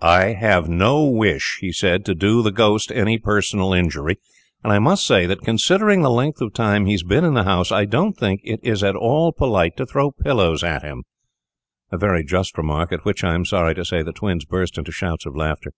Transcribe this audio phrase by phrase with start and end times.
[0.00, 4.16] "I have no wish," he said, "to do the ghost any personal injury,
[4.62, 7.42] and I must say that, considering the length of time he has been in the
[7.42, 11.02] house, I don't think it is at all polite to throw pillows at him,"
[11.90, 14.92] a very just remark, at which, I am sorry to say, the twins burst into
[14.92, 15.72] shouts of laughter.